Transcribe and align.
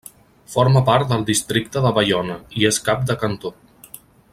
Forma 0.53 0.81
part 0.87 1.11
del 1.11 1.25
districte 1.27 1.85
de 1.85 1.93
Baiona, 1.99 2.41
i 2.63 2.69
és 2.73 2.83
cap 2.89 3.07
de 3.13 3.21
cantó. 3.27 3.57